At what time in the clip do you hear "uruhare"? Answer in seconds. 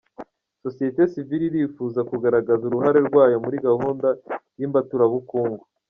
2.65-2.99